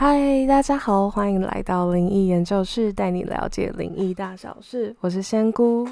[0.00, 4.94] 嗨，大家好，欢迎来到灵异研究室，带你了解灵异大小事。
[5.00, 5.88] 我是仙姑，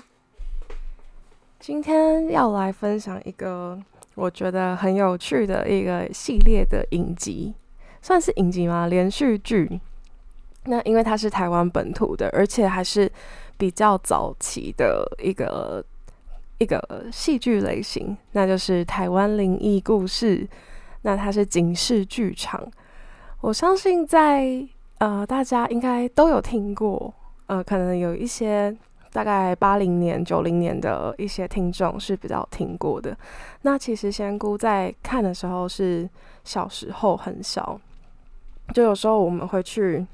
[1.59, 3.77] 今天要来分享一个
[4.15, 7.53] 我觉得很有趣的一个系列的影集，
[8.01, 8.87] 算是影集吗？
[8.87, 9.81] 连续剧。
[10.67, 13.11] 那因为它是台湾本土的，而且还是
[13.59, 15.85] 比较早期的一个
[16.59, 20.49] 一个戏剧类型，那就是台湾灵异故事。
[21.03, 22.71] 那它是警示剧场。
[23.41, 24.67] 我相信在
[24.99, 27.13] 呃，大家应该都有听过，
[27.47, 28.75] 呃，可能有一些
[29.13, 33.17] 大概八零年、九零年的一些听众是比较听过的。
[33.63, 36.09] 那其实仙姑在看的时候是
[36.45, 37.79] 小时候很小，
[38.73, 40.05] 就有时候我们会去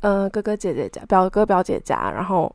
[0.00, 2.52] 呃哥哥姐姐家、表哥表姐家，然后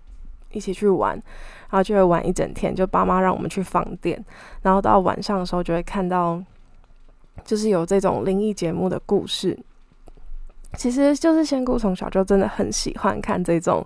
[0.52, 2.76] 一起去玩，然后就会玩一整天。
[2.76, 4.24] 就爸妈让我们去放电，
[4.62, 6.44] 然后到晚上的时候就会看到，
[7.46, 9.58] 就是有这种灵异节目的故事。
[10.78, 13.84] 其实就是仙姑从小就真的很喜欢看这种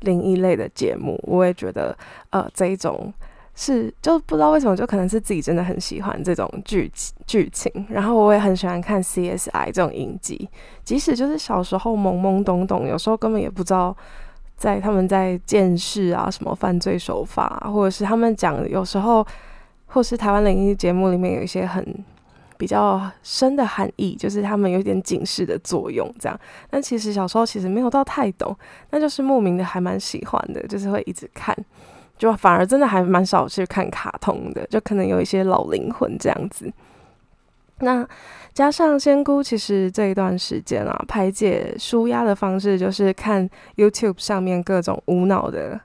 [0.00, 1.96] 灵异类的节目，我也觉得
[2.30, 3.10] 呃这一种
[3.54, 6.90] 是就不知道为什么就可能是自己真的很喜欢这种剧
[7.24, 10.48] 剧情，然后我也很喜欢看 CSI 这种影集，
[10.82, 13.96] 即使就是小时候懵懵懂懂，有时候根本也不知道
[14.56, 19.24] 在他们在见识啊什么犯罪手法，或者是他们讲有时候
[19.86, 22.04] 或是台湾灵异节目里面有一些很。
[22.56, 26.38] 比较深的含义，就是他们有点警示的作用，这样。
[26.70, 28.56] 但其实小时候其实没有到太懂，
[28.90, 31.56] 那就是莫名的还蛮喜欢的，就是会一直看，
[32.16, 36.72] 就反而真的还蛮少去看卡通的，就可能有一些老灵魂这样子。
[37.80, 38.06] 那
[38.52, 45.80] 加上仙姑，其实这一段时间啊，排解舒压的方式就是看 YouTube 上面各种无脑的。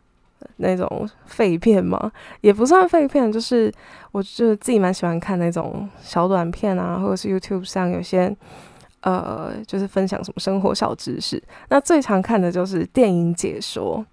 [0.57, 2.11] 那种废片吗？
[2.41, 3.71] 也不算废片，就是
[4.11, 8.35] 我就自己蛮喜欢看那种小短片啊，或者是 YouTube 上有些
[9.01, 11.41] 呃，就是分享什么生活小知识。
[11.69, 14.05] 那最常看的就是电影解说，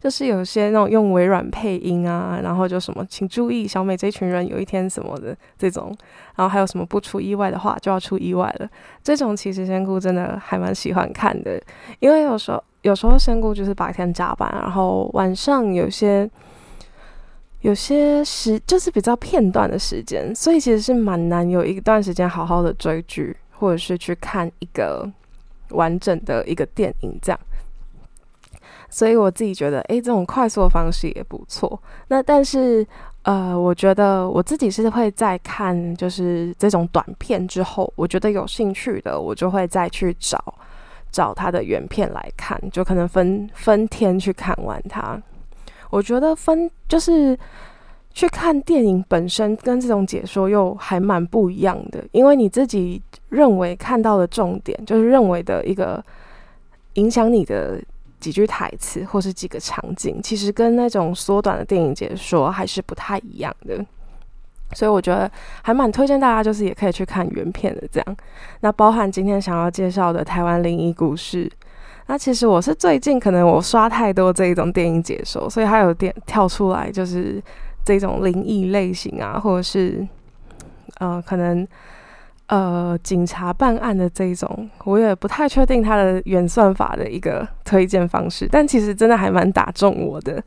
[0.00, 5.96] 就是有些那种用微软配音啊，然后就什么请注意小美这群人有一天什么的这种，
[6.36, 8.68] 然后还有什么不出意外的话就要出意外了，
[9.02, 11.60] 这种其实仙姑真的还蛮喜欢看的，
[12.00, 12.62] 因为有时候。
[12.82, 16.28] 有时候仙姑就是白天加班，然后晚上有些
[17.60, 25.10] 有些时就是比较片段的时间，所以其实是蛮难有一段时间好好的追剧，或者是去看一个
[25.70, 27.40] 完整的一个电影这样。
[28.90, 31.78] 所以我自己觉得，诶，这种快速的方式也不错。
[32.06, 32.86] 那但是，
[33.22, 40.42] 呃，我觉得我自己是会在看就是这种短片之后，我觉得有兴趣的，我就会再去找。
[41.10, 45.20] 找它的原片来看，就可能分分天去看完它。
[45.90, 47.38] 我觉得分就是
[48.12, 56.04] 去看电影本身跟这种解说又还蛮不一样的，因为你自己认为看到的重点，就是认为的一个
[56.94, 57.80] 影响你的
[58.20, 63.84] 几句台词或是几个场景，其实跟那种缩短的电影解说还是不太一样的。
[64.72, 65.30] 所以我觉得
[65.62, 68.16] 还蛮推荐大家，就是也可以去看原片的这样。
[68.60, 71.50] 那包含今天想要介绍的台湾灵异故事。
[72.06, 77.42] 那其实我是最近可能我刷太多这一种电影解说，所以它有点跳出来，就是
[77.84, 80.06] 这种灵异类型啊，或者是
[80.98, 81.66] 呃可能。
[82.48, 90.42] 呃，警察办案的这一种，我也不太确定它的原算法的一个推荐方式，但其实真的还蛮打中我的。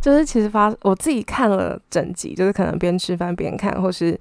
[0.00, 4.18] 就是其实发我自己看了整集，就是可能边吃饭边看，或是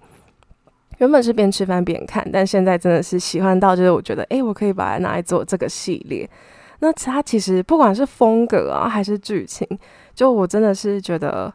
[0.99, 6.29] 原本是边吃饭边看，但现在真的是喜欢到，就是我觉得，哎，我可以把它拿来做这个系列。
[6.81, 9.67] 那它其实不管是风格啊，还是剧情，
[10.13, 11.51] 就我真的是觉得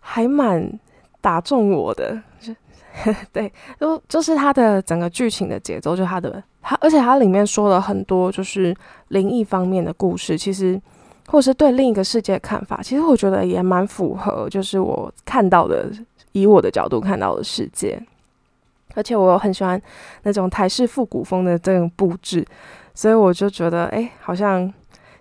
[0.00, 0.78] 还蛮
[1.22, 2.20] 打中我的。
[3.32, 8.74] 对，就就是它的整个剧情的节奏，就它的它，而且它里面说了很多就是
[9.08, 10.80] 灵异方面的故事，其实
[11.28, 15.90] 或是对另一个世界的看法，其实我觉得也蛮符合，就是我看到的，
[16.32, 18.00] 以我的角度看到的世界。
[18.94, 19.80] 而且我很喜欢
[20.22, 22.42] 那种台式复古风的这种布置，
[22.94, 24.72] 所以我就觉得，哎，好像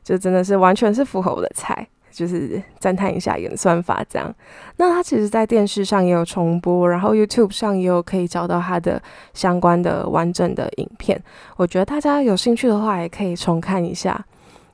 [0.02, 1.86] 就真的是完全是符合我的菜。
[2.16, 4.34] 就是赞叹一下演算法这样，
[4.78, 9.02] 那它其实，在电视上也有重播，然后 YouTube 上也有可以找到它的
[9.34, 11.22] 相关的完整的影片。
[11.58, 14.26] 我觉得大家有兴趣的话，也可以重看一下，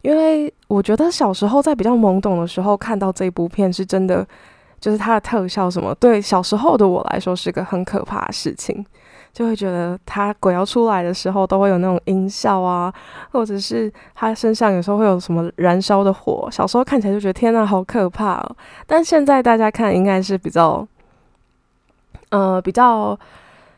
[0.04, 4.24] 因为我觉得小时候在比较懵懂的时候看到这部片，是真的，
[4.80, 8.86] 就是它的特效什么，对小时候的我来说是个很可怕的事情。
[9.34, 12.94] 就会觉得他鬼要出来的时候，都会有那种音效啊，
[13.32, 16.50] 或者是他身上有时候会有什么燃烧的火。
[16.52, 18.56] 小时候看起来就觉得天呐，好可怕哦！
[18.86, 20.86] 但现在大家看应该是比较，
[22.30, 23.18] 呃，比较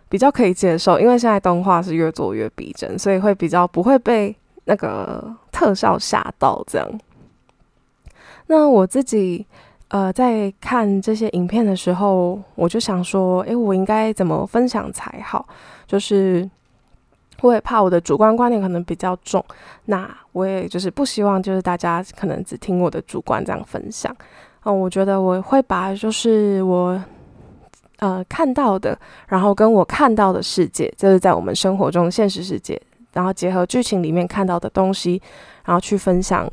[0.09, 4.35] 比较可以接受，因为现在动画是越做越逼真，所以会比较不会被
[4.65, 6.99] 那个特效吓到这样。
[8.47, 9.45] 那我自己
[9.93, 15.45] 呃在看这些影片的时候，我就想说，诶，我应该怎么分享才好？
[15.85, 16.49] 就是
[17.41, 19.45] 我也怕我的主观观点可能比较重，
[19.85, 24.11] 那我也就是不希望就是大家可能只听我的主观这样分享。
[24.65, 26.99] 嗯，我觉得我会把就是我。
[27.99, 28.97] 呃，看到的，
[29.29, 32.81] 然后跟我看到的世界，就是在我们生活中现实世界，
[33.13, 35.21] 然后结合剧情里面看到的东西，
[35.63, 36.51] 然后去分享。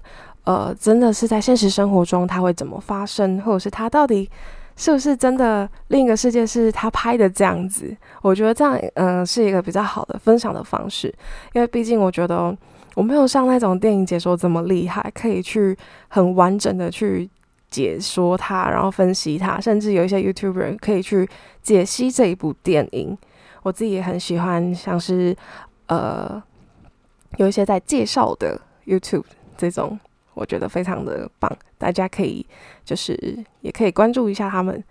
[0.50, 4.28] 呃，真的是在现实生活中，它会怎么发生，或者是它到底
[4.74, 7.96] 是不是真的另一个世界是他拍的这样子？
[8.22, 11.14] 我觉得这样，嗯，是一个比较好的分享的方式，
[11.52, 12.56] 因为毕竟我觉得
[12.94, 15.76] 我没有像那种电影解说这么厉害，可以去
[16.08, 17.30] 很完整的去。
[17.70, 21.28] 解说它，然后分析它，甚至有一些 YouTuber 可以去
[21.62, 23.16] 解析这一部电影。
[23.62, 25.36] 我自己也很喜欢，像是
[25.86, 26.42] 呃
[27.36, 29.22] 有一些在介绍的 YouTube
[29.56, 29.96] 这种，
[30.34, 32.44] 我觉得非常的棒，大家可以
[32.84, 34.82] 就是也可以关注一下他们。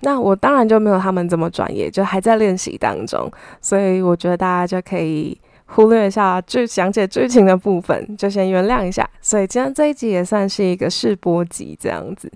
[0.00, 3.30] 那我当然就没有他们这么专业，就还在练习当中，
[3.60, 5.38] 所以我觉得大家就可以。
[5.70, 9.06] 忽略一下剧讲解剧情的部分，就先原谅一下。
[9.20, 12.32] 所以今天这一集也算是一个试播集这样子。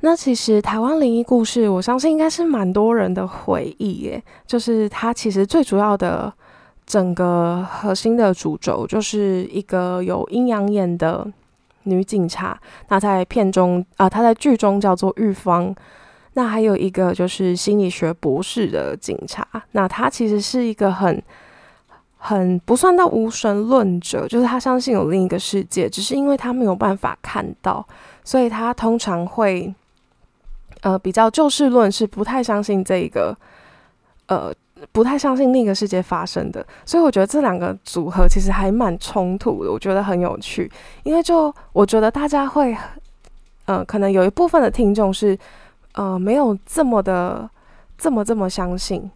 [0.00, 4.22] 那其实台湾灵异故事，我相信应该是蛮多人的回忆耶。
[4.46, 6.30] 就是它其实最主要的
[6.86, 11.26] 整个核心的主轴，就是一个有阴阳眼的
[11.82, 12.58] 女警察。
[12.88, 15.74] 那在片中啊，她在剧中叫做玉芳。
[16.34, 19.46] 那还有一个就是心理学博士的警察。
[19.72, 21.22] 那他其实是一个很。
[22.18, 27.86] 很不算到无神论者，就是他相信有另一个世界，只是因为他没有办法看到，
[28.24, 29.72] 所以他通常会，
[30.80, 33.36] 呃，比较就事论事，不太相信这个，
[34.26, 34.52] 呃，
[34.92, 36.64] 不太相信另一个世界发生的。
[36.84, 40.70] 所以我觉得这两个组合其实还蛮冲突的，我觉得很有趣，
[41.02, 42.76] 因为就我觉得大家会，
[43.66, 45.38] 呃，可能有一部分的听众是，
[45.94, 47.48] 呃，没有这么的
[47.96, 49.10] 这么这么相信。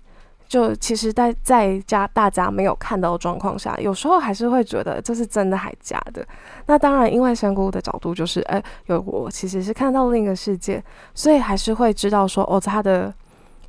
[0.48, 6.26] 就其实，在在家大家没有看到的状况下，有时候还是会觉得这是真的还假的。
[6.66, 10.82] 那当然，因为香菇的角度就是，哎，有我其实是看到另一个世界，
[11.14, 13.14] 所以还是会知道说，哦，他的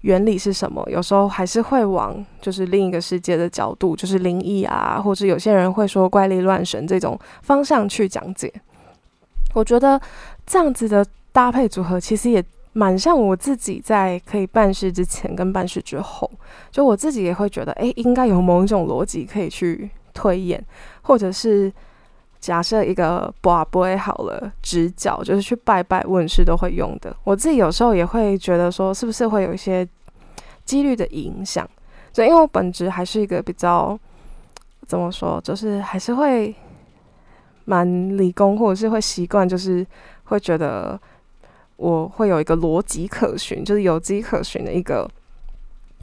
[0.01, 0.83] 原理是什么。
[0.89, 8.51] 有时候还是会往就是另一个世界的角度，就是灵异啊，或者有些人会说怪力乱神这种方向去讲解。
[9.53, 10.00] 我觉得
[10.45, 12.44] 这样子的搭配组合，其实也。
[12.74, 16.31] 蛮像我自己在可以办事之前跟办事之后，
[16.71, 20.65] 就我自己也会觉得，哎，应该有某一种逻辑可以去推演，
[21.01, 21.69] 或者是
[22.42, 27.16] 假设一个卜卜好了，直角就是去拜拜问世都会用的。
[27.24, 29.88] 我自己有时候也会觉得说，是不是会有一些
[30.66, 31.66] 几率的影响？
[32.12, 33.98] 就因为我本职还是一个比较
[34.88, 36.54] 怎么说，就是还是会
[37.64, 39.86] 蛮理工，或者是会习惯，就是
[40.26, 41.00] 会觉得。
[41.78, 45.10] 我会有一个逻辑可循，就是有迹可循的一个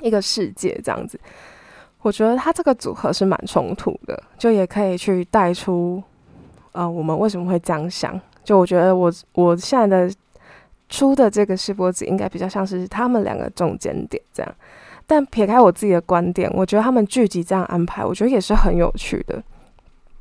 [0.00, 1.16] 一个世界这样子。
[2.02, 6.02] 我觉得它这个组合是蛮冲突的，就也可以去带出，
[6.72, 8.20] 呃，我们为什么会这样想。
[8.44, 10.14] 就我觉得我我现在的
[10.88, 14.54] 出的这个示波子应该比较像是他们两个中间点这样。
[15.06, 19.42] 但撇开我自己的观点，我觉得他们聚集这样安排，我觉得也是很有趣的。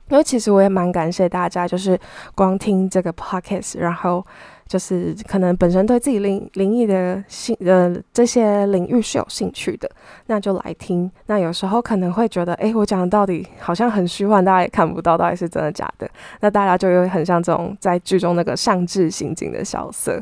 [0.09, 1.99] 因为其实我也蛮感谢大家，就是
[2.35, 4.25] 光听这个 podcast，然后。
[4.67, 9.89] 就是可能本身对自己灵灵异的兴呃这些领域是有兴趣的，
[10.25, 11.09] 那就来听。
[11.27, 16.09] 那有时候可能会觉得，哎，我讲的到底好像很虚幻，大家也看不到到底是真的假的。
[16.41, 20.21] 那大家就有很像这种在剧中那个上至刑警的角色。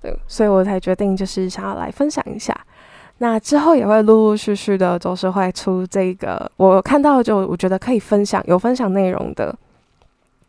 [0.00, 2.56] 对，所以我才决定就是想要来分享一下。
[3.18, 9.56] 那之后也会陆陆续续的，都是会出这个我看到就我觉得可以分享有分享内容的。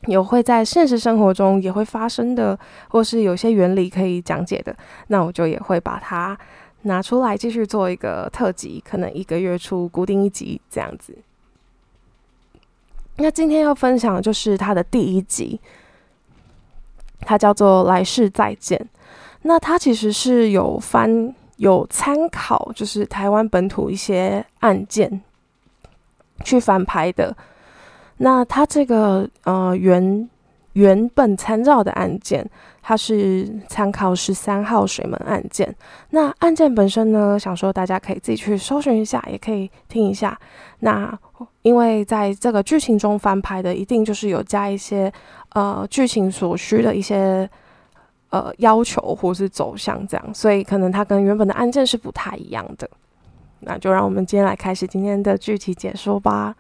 [0.08, 2.58] 有会在现实生活中也会发生的，
[2.90, 4.76] 或是有些原理可以讲解的，
[5.08, 6.38] 那我就也会把它
[6.84, 11.18] 拿出来继续做一个特辑，可能一个月出固定一集这样子。
[13.18, 15.60] 那今天要分享的就是它的第一集，
[17.22, 18.80] 它叫做《来世再见》。
[19.42, 25.22] 那它其实是有翻有参考，就是台湾本土一些案件
[26.44, 27.36] 去翻拍的。
[28.18, 30.30] 那他这个呃原
[30.74, 32.48] 原本参照的案件，
[32.84, 35.76] 它是参考十三号水门案件。
[36.12, 40.40] 那案件本身呢，想说大家可以自己去搜寻一下，也可以听一下。
[40.80, 41.18] 那
[41.64, 45.12] 因为在这个剧情中翻拍的，一定就是有加一些
[45.54, 47.50] 呃剧情所需的一些
[48.30, 52.88] 呃要求或是走向这样，所以可能它跟原本的案件是不太一样的。
[53.62, 56.56] 那就让我们今天来开始今天的具体解说吧。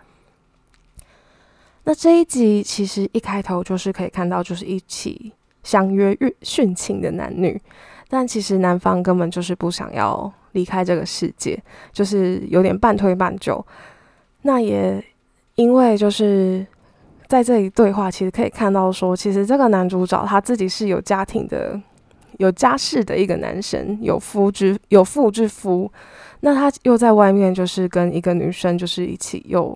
[1.88, 5.32] 那这一集其实一开头就是可以看到，就是一起
[5.63, 7.58] 相约殉殉情的男女，
[8.10, 11.58] 但其实男方根本就是不想要离开这个世界，
[11.94, 13.65] 就是有点半推半就。
[14.41, 15.01] 那也
[15.56, 16.67] 因为就是
[17.29, 21.82] 在这里对话，其实可以看到说，其实这个男主角他自己是有家庭的、
[22.38, 25.89] 有家室的一个男生，有夫之有妇之夫。
[26.41, 29.75] 那他又在外面，就是跟一个女生，就是一起有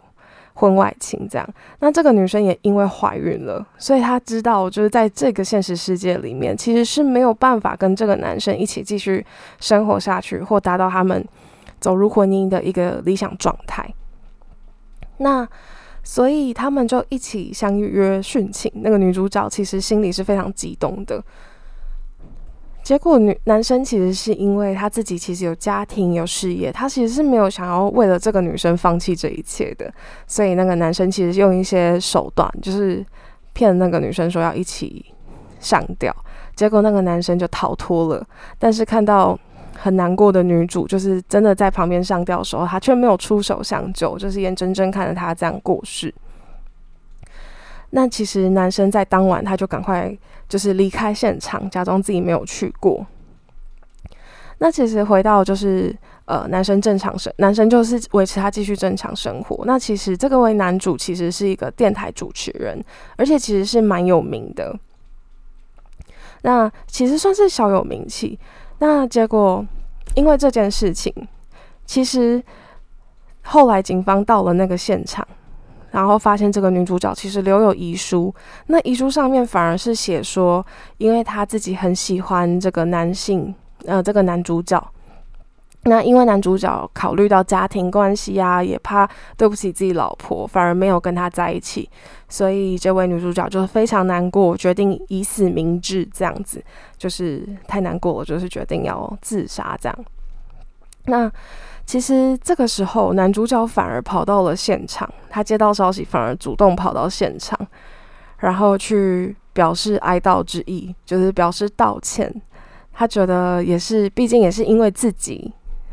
[0.54, 1.48] 婚外情这样。
[1.80, 9.26] 那这个女生也因为怀孕了，所以她知道，就是在这个现实世界里面，其实是没有办法跟这个男生一起继续
[9.60, 11.26] 生活下去，或达到他们
[11.80, 13.94] 走入婚姻的一个理想状态。
[15.18, 15.48] 那
[16.04, 18.72] 所以他们就一起相约殉情。
[18.76, 21.24] 那个女主角其实心里是非常激动的。
[22.84, 29.92] 结果女男生其实是因为他自己其实有家庭有事业，他其实是没有想要为了这个女生放弃这一切的，
[30.28, 33.06] 所以那个男生其实用一些手段，就是
[33.54, 35.06] 骗那个女生说要一起
[35.60, 36.14] 上吊，
[36.56, 38.26] 结果那个男生就逃脱了。
[38.58, 39.40] 但是看到
[39.78, 46.14] 很难过的女主，就是真的在旁边上吊的时候，他却没有出手相救，就是眼睁睁看着他这样过世。
[47.92, 50.18] 那其实男生在当晚他就赶快。
[50.52, 53.06] 就是离开现场，假装自己没有去过。
[54.58, 55.96] 那其实回到就是
[56.26, 59.64] 呃，男生正常生，男生就是维持他继续正常生活。
[59.66, 62.84] 那其实这个位男主其实是一个电台主持人，
[63.16, 64.78] 而且其实是蛮有名的。
[66.42, 68.38] 那其实算是小有名气。
[68.80, 69.66] 那结果
[70.16, 71.14] 因为这件事情，
[71.86, 72.44] 其实
[73.44, 75.26] 后来警方到了那个现场。
[75.92, 78.34] 然后发现这个女主角其实留有遗书，
[78.68, 80.66] 那遗书上面反而是写说，
[80.98, 83.54] 因为她自己很喜欢这个男性，
[83.86, 84.82] 呃，这个男主角。
[85.84, 91.90] 那因为男主角考虑到家庭关系啊，也怕对不起自己老婆，反而没有跟他在一起，
[92.30, 96.64] 所以这位女主角就非常难过，决定以死明志，这样子
[96.98, 100.06] 就是太难过了，就是决定要自杀这样。
[101.06, 101.32] 那。
[101.92, 105.14] 其实这个时候，男主角反而跑到了现场。
[105.30, 107.60] 他接到消息，反而主动跑到现场，
[108.38, 112.34] 然后去表示哀悼之意，就是表示道歉。
[112.94, 115.52] 他觉得也是，毕竟也是因为自己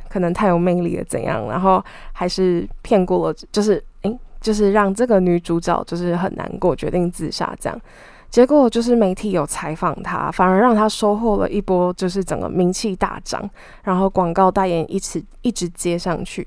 [0.09, 7.77] 可能太有魅力了，怎样，然后还是骗过了，就是诶，就是让这个女主角就是很难过，决定自杀这样。
[8.31, 13.49] 结果就是媒体有采访他，反而让他收获了一波，就是整个名气大涨，
[13.85, 16.47] 然后广告代言一直一直接上去，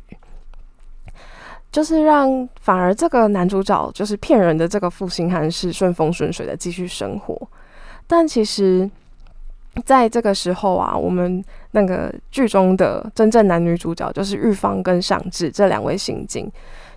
[1.71, 7.35] 就是让反而这个男主角就是骗人的这个负心汉是顺风顺水的继续生活。
[8.05, 8.89] 但其实
[9.83, 16.49] 在这个时候啊，我们那个剧中的真正男女主角就是玉芳跟尚志这两位刑警，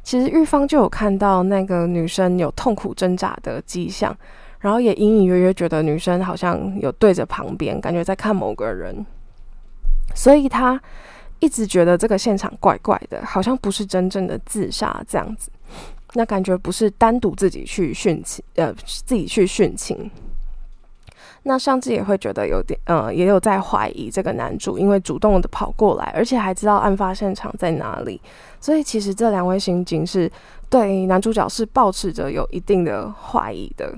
[0.02, 4.14] 其实玉芳就有看到那个女生有痛苦挣扎的迹象。
[4.64, 9.04] 然后也隐隐约约觉得女生好像有对着旁边，感觉在看某个人，
[10.14, 10.80] 所以他
[11.38, 15.50] 一直觉得这个现场怪怪的，好像不是真正的自杀这样子。
[16.14, 20.10] 那感觉不是单独自己去殉情，呃，自己去殉情。
[21.42, 28.18] 那上次也会觉得有点，呃，也有在怀疑这个男主，因为主动的跑过来，而且还知道案发现场在哪里。
[28.62, 30.30] 所以其实这两位刑警是
[30.70, 33.94] 对男主角是保持着有一定的怀疑的。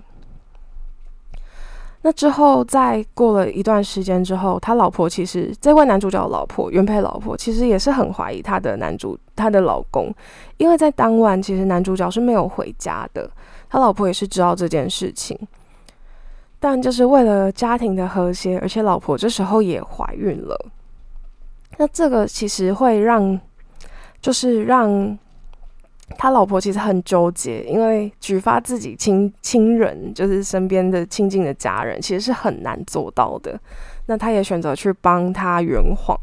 [2.07, 10.15] 那之后，在过了一段时间之后，他老婆其实这位男主角的老婆原配老婆其实也是很怀疑他的男主他的老公，
[10.57, 13.29] 因为在当晚其实男主角是没有回家的，
[13.69, 15.37] 他老婆也是知道这件事情，
[16.61, 20.57] 但就是为了家庭的和谐，而且老婆这时候也怀孕了，
[21.77, 23.41] 那这个其实会让
[24.21, 25.19] 就是让。
[26.19, 33.59] 他老婆其实很纠结，因为举发自己亲亲人，就是身边的亲近的家人，其实是很难做到的。
[34.07, 36.17] 那他也选择去帮他圆谎，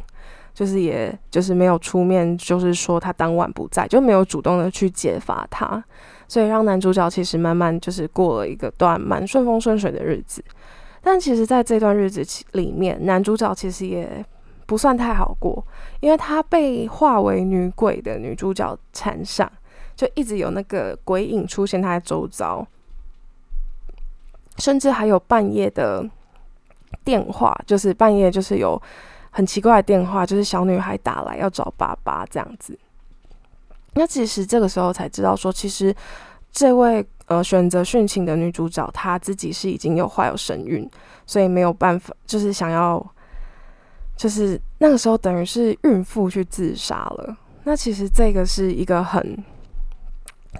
[0.53, 5.83] 就是也就是没有出面，就是说他当晚不在，就没有主动的去揭发他，
[6.29, 10.41] 所以让男主角其实慢慢就是过了一个段蛮顺风顺水的日子。
[11.01, 14.25] 但其实，在这段日子里面，男主角其实也
[14.65, 15.61] 不算太好过，
[15.99, 19.51] 因为他被化为女鬼的女主角缠上。
[19.95, 22.65] 就一直有那个鬼影出现他的周遭，
[24.57, 26.07] 甚至还有半夜的
[27.03, 28.81] 电话，就是半夜就是有
[29.31, 32.77] 很奇怪的电话，就是小女孩打来要找爸爸这样子。
[33.95, 35.95] 那其实这个时候才知道说，其实
[36.51, 40.89] 这位呃选择殉情的女主角，她自己是已经有怀有身孕，
[41.27, 43.05] 所以没有办法，就是想要，
[44.17, 47.37] 就是那个时候等于是孕妇去自杀了。
[47.65, 49.37] 那其实这个是一个很，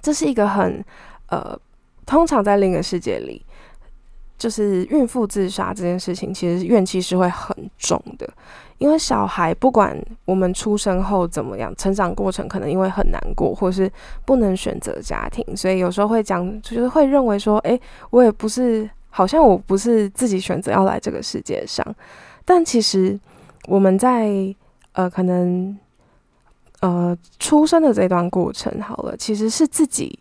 [0.02, 0.84] 这是一个很
[1.28, 1.58] 呃，
[2.06, 3.46] 通常在另一个世界里。
[4.36, 8.28] 就是孕妇自杀这件事情，其实怨气是会很重的，
[8.78, 13.90] 因为小孩不管我们出生后怎么样，成长过程可能因为很难过，或是
[14.26, 21.86] 不能选择家庭，所以有时候会讲，就是会认为说，诶，我也不是，好像我不是自己选择要来这个世界上，
[22.44, 23.18] 但其实
[23.68, 24.54] 我们在
[24.92, 25.78] 呃可能
[26.84, 30.20] 呃出生的这段过程，好了，其实是自己。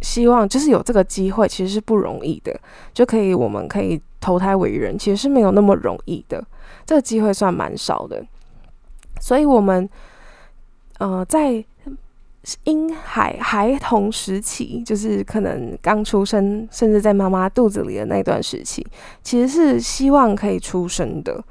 [0.00, 2.54] 希望就是有这个机会，其实是不容易的，
[2.92, 6.44] 就可以我们可以投胎为人，其实是没有那么容易的，
[6.84, 8.22] 这个机会算蛮少的。
[9.18, 9.88] 所以，我们
[10.98, 11.64] 呃在
[12.64, 18.86] 婴孩孩童时期，就是可能刚出生，甚至在妈妈肚子里的那段时期，
[19.22, 21.42] 其实是希望可以出生的。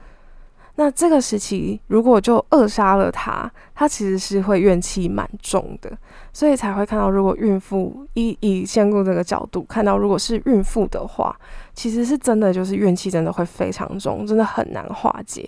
[0.75, 5.91] 那这个时期如果就扼杀了他，他其实是会怨气蛮重的。
[6.35, 11.35] 所以才会看到，如果孕妇以以仙姑这个角度看到，如果是孕妇的话，
[11.75, 15.47] 其实是真的就是怨气真的会非常重，真的很难化解。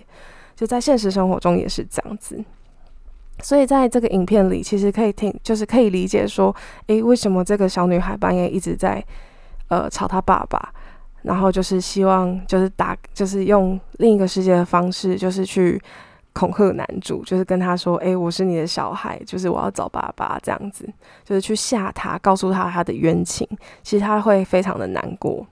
[0.54, 2.42] 就在现实生活中也是这样子。
[3.42, 6.54] 所以在这个影片里，其实可以听，就是可以理解说，
[6.86, 9.04] 诶，为什么这个小女孩半夜一直在
[9.68, 10.72] 呃吵她爸爸，
[11.26, 15.78] 然后就是希望就是打，就是用另一个世界的方式，就是去。
[16.38, 20.86] 恐吓男主，就是跟他说：“哎，我是你的小孩，就是我要找爸爸。”这样子，
[21.24, 23.48] 就是去吓他，告诉他他的冤情。
[23.82, 25.46] 其实他会非常的难过。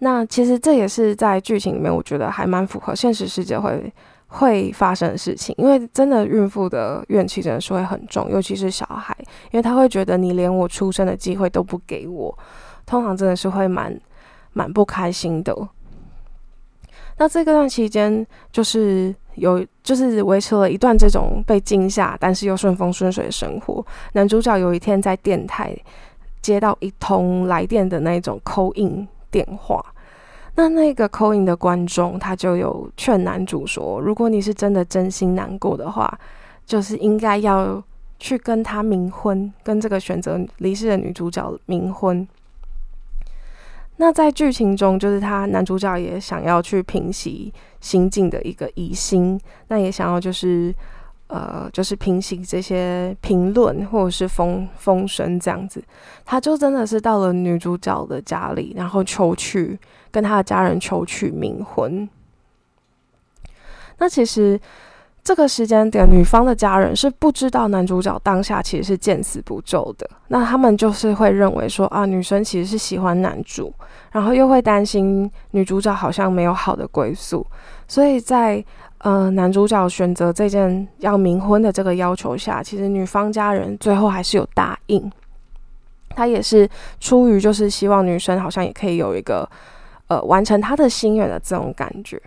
[0.00, 3.90] 那其实这也是在剧情里面，我觉得还蛮符合现实世界会
[4.26, 5.54] 会发生的事情。
[5.56, 9.16] 因为真的孕妇的怨气真的是会很重，尤其是小孩，
[9.50, 12.38] 因为他会觉得你连我出生的机会都不给我，
[12.84, 13.98] 通常真的是会蛮
[14.58, 15.56] 蛮不开心的。
[17.16, 19.14] 那这个段期间，就是。
[19.38, 23.86] 有就是维持了一段这种被惊吓，但是又顺风顺水的生活。
[24.14, 25.72] 男主角有一天在电台
[26.42, 29.80] 接到一通来电的那种扣印电话，
[30.56, 36.18] 那那个扣印的观众他就有劝男主说：如果你是真的真心难过的话，
[36.66, 37.80] 就是应该要
[38.18, 42.26] 去跟他冥婚，跟这个选择离世的女主角冥婚。
[43.98, 50.74] 那在剧情中，就是他男主角也想要去平息心境的一个疑心，那也想要就是
[51.26, 55.82] 呃，就是平息这些评论或者是风风声这样子，
[56.24, 59.78] 他就真的是到了女主角的家里，然后求去
[60.10, 62.08] 跟他的家人求取冥婚。
[63.98, 64.58] 那其实。
[65.22, 70.08] 这个时间点，女方的家人是不知道男主角当下其实是见死不救的。
[70.28, 73.70] 那他们就是会认为说啊，女生其实是喜欢男主，
[74.12, 77.46] 然后又会担心女主角好像没有好的归宿。
[77.86, 78.64] 所以在
[78.98, 85.12] 呃男主角选择这件要冥婚的这个要求下，其实女方家人最后还是有答应。
[86.16, 89.48] 他也是出于就是希望女生好像也可以有一个
[90.06, 92.20] 呃完成他的心愿的这种感觉。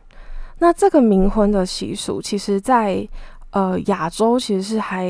[0.62, 3.08] 那这个冥婚的习俗，其实，在
[3.50, 5.10] 呃亚洲其实是还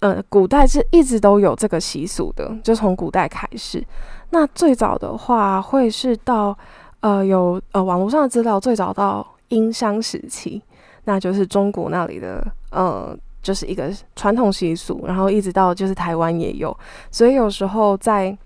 [0.00, 3.82] 呃古代是一直都有这个习俗的，就从古代开始。
[4.28, 6.54] 那最早的话，会是到
[7.00, 10.60] 呃有呃网络上的资料，最早到殷商时期，
[11.04, 16.76] 那就是中国那里的呃就是一个传统习俗，然后一直到就是台湾也有，
[17.10, 18.36] 所以有时候在。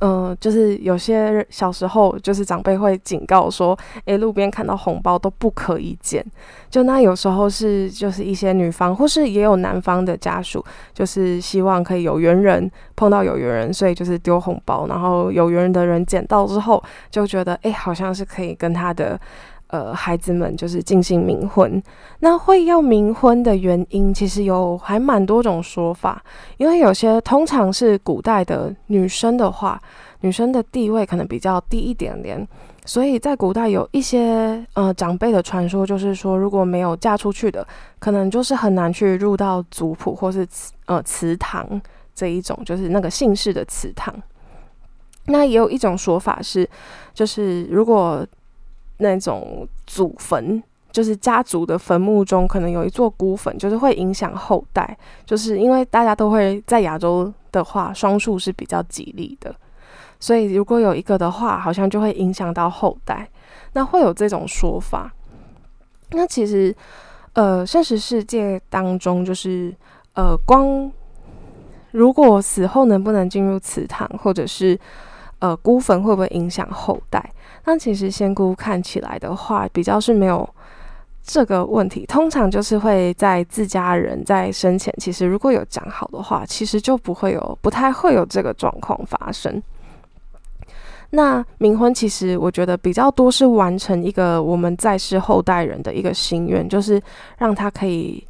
[0.00, 6.24] 嗯，就是有些小时候，就是长辈会警告说，诶，路边看到红包都不可以捡。
[6.68, 19.18] 就那有时候是，就是一些女方或是也有男方的家属，就是希望可以有缘人碰到有缘人，所以就是丢红包，然后有缘人的人捡到之后，就觉得诶，好像是可以跟他的。
[19.68, 21.82] 呃，孩子们就是进行冥婚。
[22.20, 26.22] 那会要冥婚的原因，其实有还蛮多种说法。
[26.56, 29.80] 因为有些通常是古代的女生的话，
[30.20, 32.46] 女生的地位可能比较低一点点，
[32.84, 37.66] 所以在古代有一些呃长辈的传说，就是说如果没有嫁出去的，
[37.98, 40.46] 可能就是很难去入到族谱或是
[40.86, 41.80] 呃祠堂
[42.14, 44.14] 这一种，就是那个姓氏的祠堂。
[45.26, 46.68] 那也有一种说法是，
[47.12, 48.24] 就是如果
[48.98, 54.96] 那种祖坟，就是家族的坟墓中可能有一座孤坟，就是会影响后代。
[55.24, 59.54] 就是因为大家都会在亚洲的话，双数是比较吉利的，
[60.18, 63.28] 所以如果有一个的话，好像就会影响到后代。
[63.72, 65.12] 那会有这种说法。
[66.12, 66.74] 那其实，
[67.34, 69.74] 呃，现实世界当中，就是
[70.14, 70.90] 呃，光
[71.90, 74.78] 如果死后能不能进入祠堂，或者是
[75.40, 77.32] 呃孤坟会不会影响后代？
[77.66, 80.48] 那其实仙姑看起来的话，比较是没有
[81.22, 82.06] 这个问题。
[82.06, 89.62] 通常就是会在自家人在生前，其实如果有讲好的话，其实就不会有不太会有这个状况发生。
[91.10, 97.02] 那冥婚其实我觉得比较多是完成一个我们在世后代人的一个心愿，就是
[97.38, 98.26] 让他可以。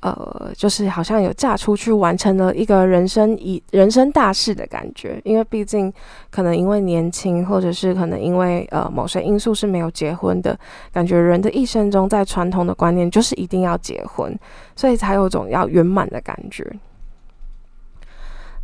[0.00, 5.20] 呃，就是好像有嫁出去，完成了一个人生一人生大事的感觉。
[5.24, 5.92] 因为毕竟
[6.30, 10.58] 可能因为年轻，或者是可能因为呃某些因素是没有结婚的
[10.90, 11.18] 感觉。
[11.18, 14.34] 人的一生中，在传统的观念就是一定要结婚，
[14.74, 16.66] 所以才有种要圆满的感觉。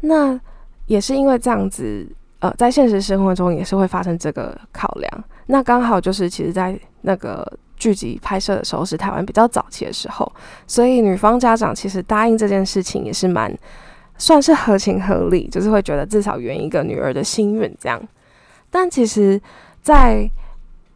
[0.01, 0.41] 那
[0.87, 5.25] 也是因为这样子，呃，在现实生活中也是会发生这个考量。
[5.47, 7.47] 那刚好就是其实，在那个。
[7.77, 10.31] 剧集拍摄的时候是台湾比较早期的时候，
[10.67, 13.57] 所以女方家长其实答应这件事情也是蛮
[14.19, 18.01] 算是合情合理，就是会觉得至少圆一个女儿的心愿这样。
[18.71, 19.41] 但其实，
[19.83, 20.29] 在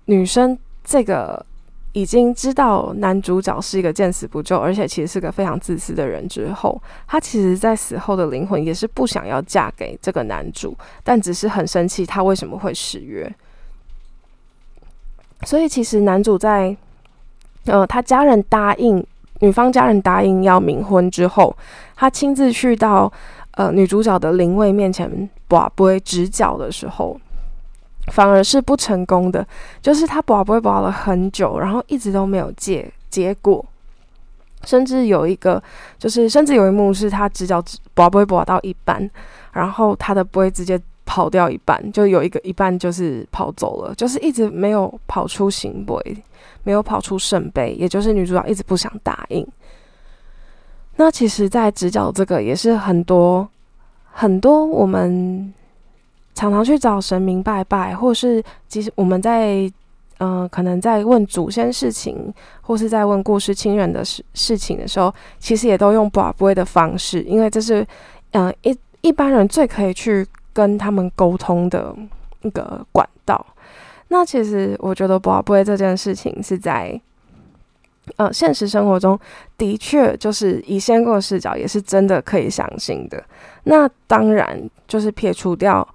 [0.06, 1.44] 女生这个
[1.92, 13.30] 已经知道男主角是一个见死不救，而且其实是个非常自私的人之后，她其实在死后的灵魂也是不想要嫁给这个男主，但只是很生气他为什么会失约。
[15.44, 16.76] 所以其实男主在，
[17.64, 19.04] 呃，他家人答应
[19.40, 21.56] 女方家人答应要冥婚之后，
[21.96, 23.10] 他亲自去到
[23.52, 27.18] 呃女主角的灵位面前，把杯直角的时候，
[28.12, 29.46] 反而是不成功的，
[29.80, 33.64] 就是他把杯把了很久，然后一直都没有结结果，
[34.64, 35.62] 甚至有一个
[35.98, 39.10] 就是甚至有一幕是他直角把不会把到一半，
[39.52, 40.78] 然后他的杯直接。
[41.10, 45.92] 跑掉一半，就有一个一半就是跑走了，就是一直没有跑出行杯，
[46.62, 49.44] 没有跑出圣杯，也就是女主角一直不想答应。
[50.94, 53.48] 那其实，在直角这个也是很多
[54.12, 55.52] 很多，我们
[56.32, 59.68] 常常去找神明拜拜，或是其实我们在
[60.18, 67.84] 嗯，可能在问祖先事情，或是在问故世亲人的事事情的时候，其实也都用卜龟的方式，因为这是
[68.30, 70.24] 嗯一一般人最可以去。
[70.52, 71.94] 跟他们沟通的
[72.42, 73.44] 一个管道。
[74.08, 77.00] 那其实我觉得不不会这件事情是在
[78.16, 79.16] 呃现实生活中
[79.56, 83.22] 的确就是以先过视角也是真的可以相信的。
[83.64, 85.86] 那当然就是撇除掉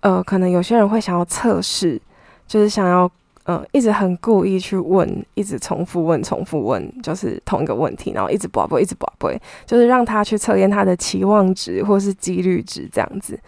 [0.00, 2.00] 呃可能有些人会想要测试，
[2.48, 3.08] 就是想要
[3.44, 9.30] 呃一直很故意去问，一直重复问、重复问，就是同一个问题，然后一直不不一直不不
[9.64, 13.38] 就是让他去测验他的期望值或是几率值这样子。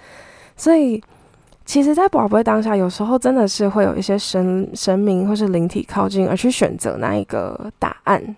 [0.57, 1.03] 所以，
[1.65, 8.37] 其实，在宝贝当下，有时候真的是会有一些神神明或是灵体靠近，而去选择那一个答案。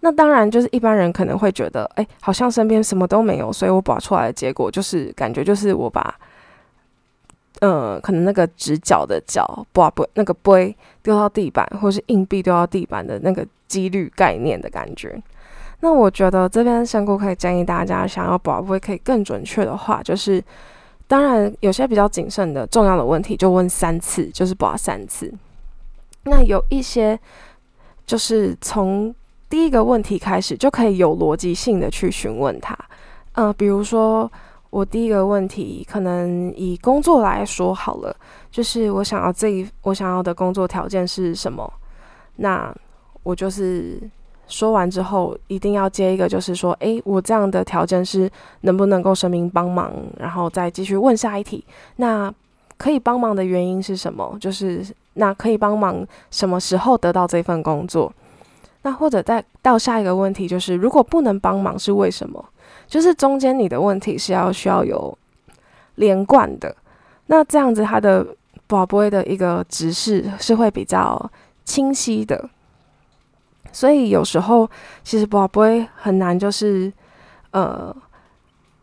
[0.00, 6.14] 那当然，就是一般人可能会觉得，哎，好像身边什么都没有，所以我保出来的结果就是感觉就是我把，
[7.60, 15.22] 呃，可能那个直角的角，不不，那个杯丢到地板，或是硬币丢到地板的那个几率概念的感觉。
[15.84, 20.40] 那我觉得这边香菇可以建议大家，想要宝贝可以更准确的话，就是
[21.08, 25.34] 当然有些比较谨慎的重要的问题，就问三次，就是保三次。
[26.22, 27.18] 那有一些
[28.06, 29.12] 就是从
[29.50, 32.78] 第一个问题开始就可以有逻辑性的去询问他，
[33.32, 34.30] 嗯，比如说
[34.70, 38.14] 我第一个问题可能以工作来说好了，
[38.52, 41.68] 就是我想要这一我想要的工作条件是什么？
[42.36, 42.72] 那
[43.24, 44.00] 我就是。
[44.52, 49.90] 说完之后，一定要接一个，就是说，诶，我这样的条件是能不能够神明帮忙？
[50.18, 51.64] 然后再继续问下一题。
[51.96, 52.30] 那
[52.76, 54.36] 可以帮忙的原因是什么？
[54.38, 54.84] 就是
[55.14, 58.12] 那可以帮忙什么时候得到这份工作？
[58.82, 62.44] 那或者再到下一个问题，就是如果不能帮忙是为什么？
[62.86, 65.16] 就是中间你的问题是要需要有
[65.94, 66.76] 连贯的。
[67.28, 68.26] 那这样子，它的
[68.66, 71.30] 宝贝的一个指示是会比较
[71.64, 72.50] 清晰的。
[73.72, 74.68] 所以有时候
[75.02, 76.92] 其实不不会很难，就是
[77.52, 77.94] 呃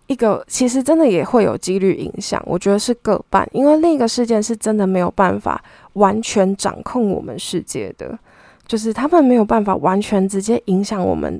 [0.08, 8.17] 一个其实真的也会有几率影响，我觉得是各半，因为另一个事件是真的没有办法完全掌控我们世界的，
[8.65, 11.39] 就是他们没有办法完全直接影响我们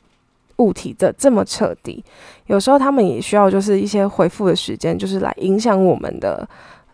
[0.57, 2.03] 物体的这么彻底，
[2.45, 6.47] 有时候他们也需要就是一些回复的时间，就是来影响我们的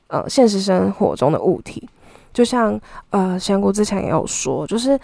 [0.07, 1.85] 呃现实生活中的物体，
[2.31, 4.97] 就像呃仙姑之前也有说，就是。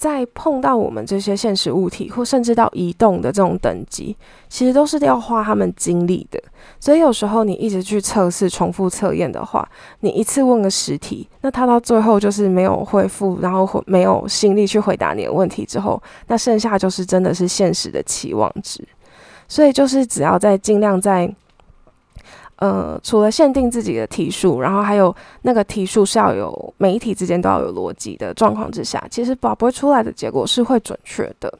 [0.00, 4.16] 在碰到我们这些现实物体，或甚至到移动的这种等级，
[4.48, 6.42] 其实都是要花他们精力的。
[6.78, 9.68] 所以有时候你一直去测试、重复测验的话，
[10.00, 18.82] 你一次问个十题，那他到最后就是没有回复，然后没有心力去回答你的问题之后，那剩下就是真的是现实的期望值。
[19.48, 21.30] 所以就是只要在尽量在，
[22.60, 31.52] 呃，除了限定自己的题数，然后还有那个题数是要有每一题之间都要有逻辑的状况之下，其实宝不出来的结果是会准确的。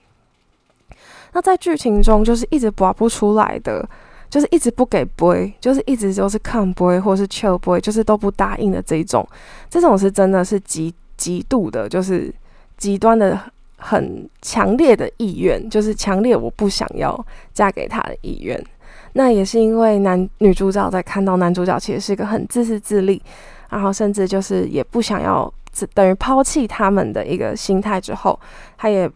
[1.32, 3.88] 那在剧情中就是一直拔不出来的，
[4.28, 9.26] 就是一直不给 boy，就是一直都是看 boy 或是 chill boy，就是都不答应的这种，
[9.70, 12.30] 这种是真的是极极度的，就是
[12.76, 13.40] 极端的
[13.78, 17.18] 很强烈的意愿，就是强烈我不想要
[17.54, 18.62] 嫁给他的意愿。
[19.12, 23.22] 那也是因为男女主角在看到男主角其实是一个很自私自利，
[23.68, 25.52] 然后甚至就是也不想要
[25.94, 28.38] 等于抛弃他们的一个心态之后，
[28.76, 29.10] 他也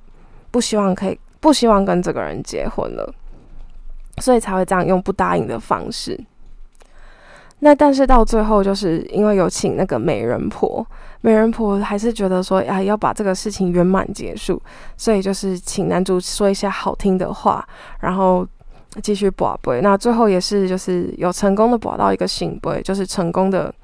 [0.51, 1.19] 不希望可以。
[1.41, 3.15] 不希望跟这个人结婚了，
[4.17, 6.19] 所以才会这样用不答应的方式。
[7.59, 10.83] 那但是到最后，就是因为有请那个美人婆，
[11.21, 14.59] 美人婆还是觉得说，哎，要把这个事情圆满结束，
[14.97, 17.69] 所以就是请男主说一些好听的话，
[18.01, 18.49] 然后
[19.03, 19.81] 继续卜杯。
[19.81, 23.75] 那最后也是就是有成功的卜到一个醒杯，就是成功的，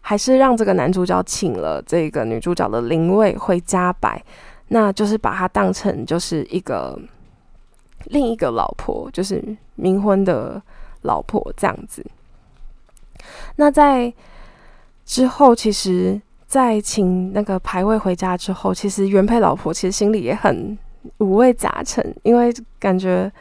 [0.00, 4.22] 还是让这个男主角请了这个女主角的灵位回家摆。
[4.68, 6.98] 那就是把她当成就是一个
[8.06, 9.42] 另一个老婆，就是
[9.78, 10.60] 冥婚的
[11.02, 12.04] 老婆这样子。
[13.56, 14.12] 那在
[15.06, 20.76] 之后，其实，在请那个牌位回家之后，其实原配老婆其实心里也很
[21.16, 23.32] 五味杂陈，因为感觉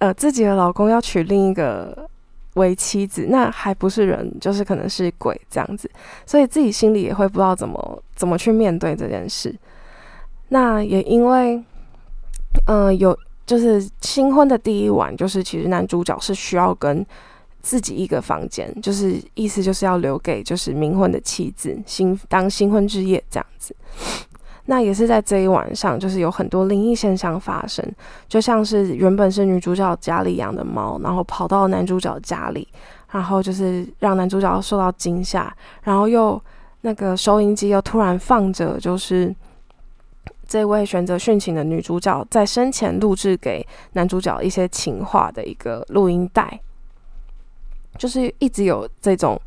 [0.00, 1.96] 呃自己的老公要娶另一个
[2.54, 5.88] 为妻子，那还不是人，就是可能是鬼这样子，
[6.26, 9.54] 所以自己心里也会不知道怎么怎么去面对这件事。
[10.48, 11.62] 那也因为，
[12.66, 17.06] 嗯，有就是新婚的第一晚，就是其实男主角是需要跟
[17.62, 23.76] 自己一个房间，就是意思就是要留给就是冥婚的妻子新当新婚之夜这样子。
[24.70, 27.84] 那也是在这一晚上，就是有很多灵异现象发生，
[28.28, 32.68] 就像是原本是女主角家里养的猫，然后跑到男主角家里，
[33.10, 35.52] 然后就是让男主角受到惊吓，
[35.82, 36.40] 然后又
[36.82, 39.34] 那个收音机又突然放着就是。
[40.50, 46.58] 这位选择殉情的女主角在生前录制给男主角一些情话的一个录音带，
[47.96, 49.40] 就是一直有这种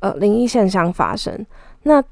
[0.00, 1.46] 呃灵异现象发生。
[1.84, 2.02] 那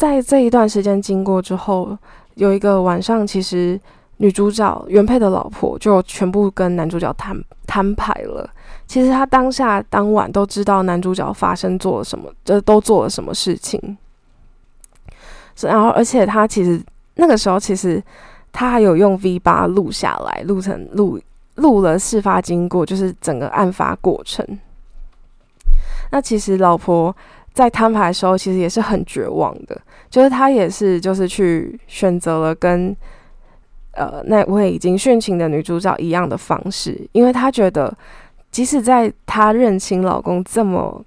[0.00, 1.94] 在这一段时间经过之后，
[2.36, 3.78] 有一个晚上，其实
[4.16, 7.36] 女主角原配的老婆就全部跟男主角摊
[7.66, 8.48] 摊牌了。
[8.86, 13.98] 其实她当下当晚都知道男主角发生做了什么，这都做了什么事情。
[15.60, 16.82] 然后，而且她其实。
[17.16, 18.02] 那个时候，其实
[18.50, 21.20] 他还有用 V 八录下来，录成录
[21.56, 24.58] 录了事发经过，就是整个案发过程。
[26.10, 27.14] 那其实老婆
[27.60, 32.96] 在摊牌的时候，其实也是很绝望的，就是她也是就是去选择了跟
[33.92, 37.94] 呃那位已经殉情的女主角一样的方式，因为她觉得，
[38.50, 41.04] 即使在她认清老公这么。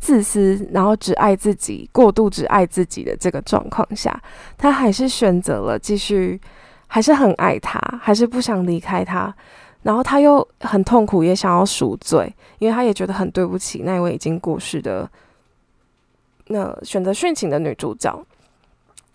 [0.00, 4.22] 自私，然后只爱自己，过度只爱自己的这个状况下，
[4.56, 6.40] 他还是选择了继续，
[6.86, 9.34] 还是很爱他，还是不想离开他。
[9.82, 15.10] 然后他又很痛苦，也想要赎罪，因为他也觉得很对不起那位已经过世的
[16.48, 18.24] 那选择殉情的女主角。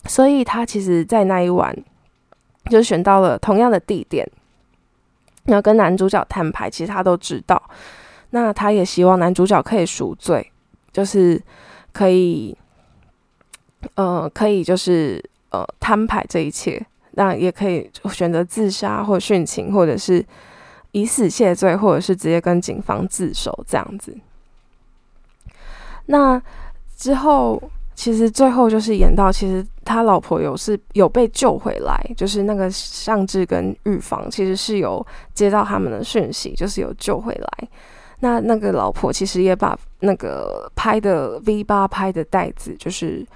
[0.06, 1.76] 所以她其实，在那一晚
[2.70, 4.28] 就选到了同样的地点，
[5.44, 6.68] 要跟男主角摊牌。
[6.68, 7.62] 其实她都知道，
[8.30, 10.50] 那她也希望男主角可以赎罪。
[10.92, 11.42] 就是
[11.92, 12.56] 可以，
[13.96, 15.20] 呃，可以就是
[15.50, 16.80] 呃摊牌这一切，
[17.12, 20.24] 那也可以选择自杀或殉情，或者是
[20.92, 24.16] 以死谢罪，或者是直接跟警方自首这样子。
[26.06, 26.40] 那
[26.96, 27.62] 之后，
[27.94, 37.68] 其实最后就是演到，其实他老婆有是有被救回来，就是那个上智跟预防其实是有接到他们的讯息，就是有救回来。
[38.20, 43.26] 那那个老婆其实也把那个拍的 V 八拍的袋子，就是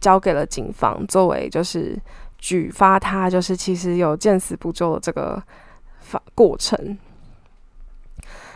[0.00, 1.96] 交给了警方，作为就是
[2.38, 5.42] 举发他就是其实有见死不救的这个
[6.00, 6.98] 法过程。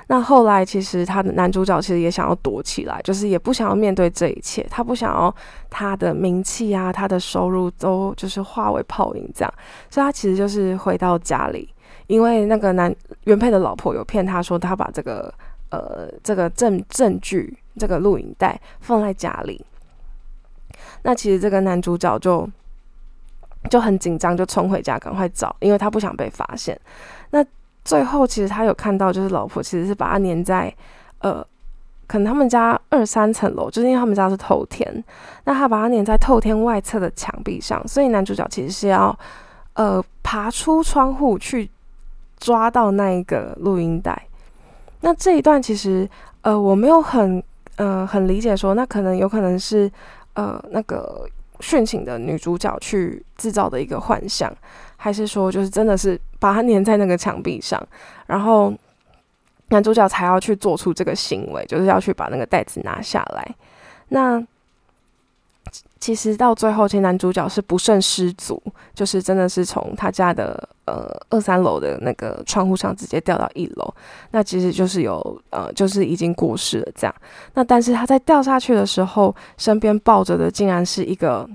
[0.08, 5.34] 那后来其实他的男主角其实也想要躲起来，就是也不想要面对这一切，他不想要
[5.70, 9.54] 他的名气啊，他的收入都就是化为泡影这样，
[9.88, 11.72] 所以他其实就是回到家里，
[12.08, 12.94] 因为那个男
[13.24, 15.32] 原配的老婆有骗他说他把这个。
[15.70, 19.62] 呃，这个证证据，这个录影带放在家里。
[21.02, 22.48] 那其实这个男主角就
[23.68, 26.80] 就很紧张，就冲回家赶快找，因为他不想被发现。
[27.32, 27.44] 那
[27.88, 30.70] 最后其实他有看到，就是老婆其实是把他粘在
[31.20, 31.42] 呃，
[32.06, 35.02] 可能他们家二三层楼，就是因为他们家是透天，
[35.44, 39.18] 那他把他粘在透天外侧的墙壁上，所以男主角其实是要
[39.72, 41.70] 呃爬出窗户去。
[42.40, 44.16] 抓到那一个录音带。
[45.00, 46.08] 那这一段其实，
[46.42, 47.42] 呃，我没有很，
[47.78, 49.90] 嗯，很理解说，那可能有可能是，
[50.34, 54.48] 呃，那个殉情的女主角去制造的一个幻象，
[54.96, 57.80] 还是说就是真的是把它粘在那个墙壁上，
[58.26, 58.72] 然后
[59.68, 63.54] 男主角才要去做出这个行为，就是要去把那个袋子拿下来。
[64.08, 64.42] 那
[66.00, 68.62] 其实到最后，其实男主角是不慎失足，
[68.94, 73.94] 就是真的是从他家的呃二三楼的那个窗户上直接掉到一楼。
[74.30, 77.14] 那其实就是有呃，就是已经过世了这样。
[77.54, 81.46] 那但是他在掉下去的时候，身边抱着的竟然是一个，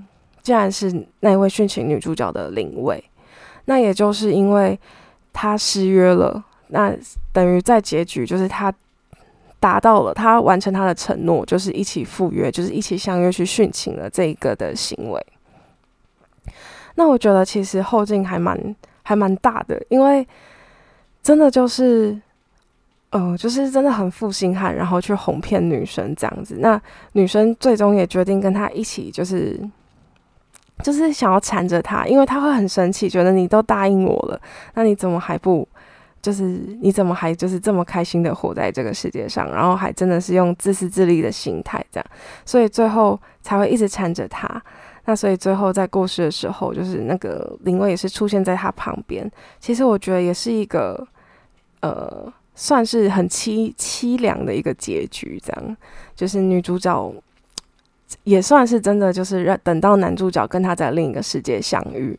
[0.42, 3.02] 竟然是那位殉情女主角的灵位。
[3.66, 4.78] 那也就是因为
[5.32, 6.94] 他失约了，那
[7.32, 8.72] 等于在结局就是他。
[9.60, 15.26] 达到了，他完成他的承诺，就是一起赴约，就是一起相约去殉情的这一个的行为。
[16.96, 20.28] 那我觉得其实后劲还蛮还蛮大的，因为
[21.22, 22.20] 真的就是，
[23.08, 26.56] 呃，就是真的很负心汉，然后去哄骗女生这样子。
[26.58, 26.78] 那
[27.12, 29.58] 女生最终也决定跟他一起，就是
[30.82, 34.40] 就是想要缠着他，因为他会很生气，觉得你都答应我了，
[34.74, 35.66] 那你怎么还不？
[36.20, 36.42] 就是
[36.80, 42.06] 你怎么还就是这么开心的活在这个世界上，然后还真的是用自私自利的心态这样，
[42.46, 44.48] 所以最后才会一直缠着他。
[45.04, 49.30] 那所以最后在过世的时候，就是那个灵位也是出现在他旁边。
[49.60, 51.06] 其实我觉得也是一个
[51.82, 55.38] 呃，算是很凄凄凉的一个结局。
[55.44, 55.76] 这样
[56.16, 57.12] 就是女主角
[58.22, 62.18] 也算是真的，就是让等到男主角跟他在另一个世界相遇。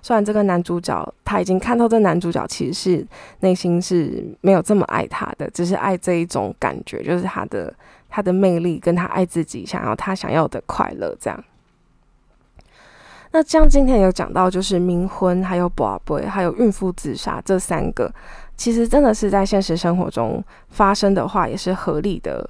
[0.00, 3.06] 虽然这个男主角他已经看透这男主角其实是
[3.40, 7.74] 内心是没有这么爱他的，只是爱这一种感觉，就是他的
[8.08, 11.44] 他的魅力跟他爱自己，想要他想要的快乐这样。
[13.32, 18.10] 那这样今天有讲到，就是冥婚、还有宝贝、还有孕妇自杀这三个，
[18.56, 22.48] 其实真的是在现实生活中发生的话，也是合理的，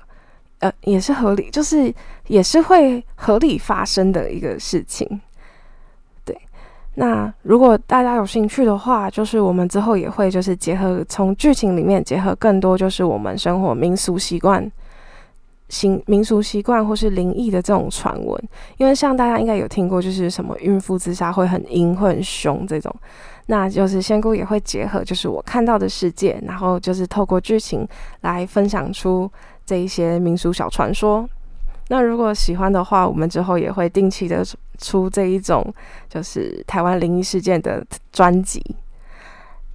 [0.60, 1.92] 呃，也是合理，就是
[2.26, 5.20] 也是会合理发生的一个事情。
[6.24, 6.36] 对
[6.94, 14.68] 那如果大家有兴趣的话，就是我们之后也会就是结合从剧情里面结合更多就是我们生活民俗习惯、
[15.68, 18.48] 行民俗习惯或是灵异的这种传闻。
[18.78, 22.92] 因为像大家应该有听过，就是什么孕妇自杀会很阴会很凶这种，
[23.46, 27.86] 那就是仙姑也会结合就是我看到的世界，然后就是透过剧情
[28.22, 29.30] 来分享出
[29.68, 31.28] 这一些民俗小传说。
[31.88, 34.42] 那如果喜欢的话，我们之后也会定期的。
[34.80, 35.74] 出这一种
[36.08, 38.64] 就是台湾灵异事件的专辑，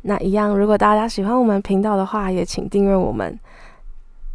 [0.04, 3.38] 那一样，如果大家喜欢我们频道的话，也请订阅我们。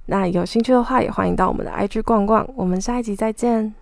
[0.05, 2.47] 那有兴趣的话，也欢迎到我们的 IG 逛逛。
[2.55, 3.75] 我们下一集再见。